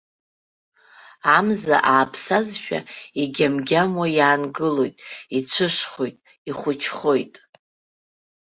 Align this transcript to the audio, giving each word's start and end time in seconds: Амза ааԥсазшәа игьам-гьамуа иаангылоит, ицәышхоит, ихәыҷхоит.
Амза 1.37 1.77
ааԥсазшәа 1.91 2.79
игьам-гьамуа 3.21 4.07
иаангылоит, 4.17 4.95
ицәышхоит, 5.37 6.17
ихәыҷхоит. 6.49 7.35